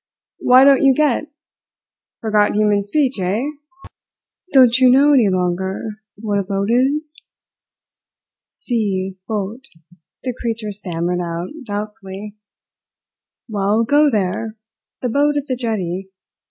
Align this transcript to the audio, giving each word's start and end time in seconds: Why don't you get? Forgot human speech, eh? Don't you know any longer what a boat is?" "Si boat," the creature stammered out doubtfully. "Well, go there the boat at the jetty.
Why 0.39 0.63
don't 0.63 0.81
you 0.81 0.95
get? 0.95 1.25
Forgot 2.21 2.55
human 2.55 2.83
speech, 2.83 3.19
eh? 3.19 3.43
Don't 4.53 4.77
you 4.79 4.89
know 4.89 5.13
any 5.13 5.29
longer 5.29 6.01
what 6.17 6.39
a 6.39 6.43
boat 6.43 6.69
is?" 6.71 7.15
"Si 8.47 9.19
boat," 9.27 9.65
the 10.23 10.33
creature 10.41 10.71
stammered 10.71 11.19
out 11.19 11.49
doubtfully. 11.63 12.35
"Well, 13.47 13.83
go 13.83 14.09
there 14.09 14.55
the 15.03 15.09
boat 15.09 15.37
at 15.37 15.45
the 15.45 15.55
jetty. 15.55 16.09